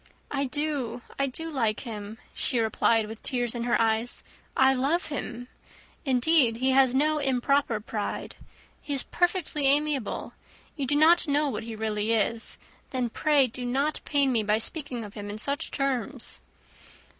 "I 0.31 0.45
do, 0.45 1.03
I 1.19 1.27
do 1.27 1.47
like 1.51 1.81
him," 1.81 2.17
she 2.33 2.57
replied, 2.57 3.05
with 3.05 3.21
tears 3.21 3.53
in 3.53 3.65
her 3.65 3.79
eyes; 3.79 4.23
"I 4.57 4.73
love 4.73 5.09
him. 5.09 5.47
Indeed 6.05 6.57
he 6.57 6.71
has 6.71 6.95
no 6.95 7.19
improper 7.19 7.79
pride. 7.79 8.35
He 8.81 8.95
is 8.95 9.03
perfectly 9.03 9.67
amiable. 9.67 10.33
You 10.75 10.87
do 10.87 10.95
not 10.95 11.27
know 11.27 11.49
what 11.49 11.65
he 11.65 11.75
really 11.75 12.13
is; 12.13 12.57
then 12.89 13.11
pray 13.11 13.45
do 13.45 13.63
not 13.63 13.99
pain 14.03 14.31
me 14.31 14.41
by 14.41 14.57
speaking 14.57 15.03
of 15.03 15.13
him 15.13 15.29
in 15.29 15.37
such 15.37 15.69
terms." 15.69 16.41